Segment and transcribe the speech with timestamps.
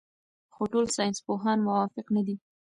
[0.53, 2.35] خو ټول ساینسپوهان موافق نه دي.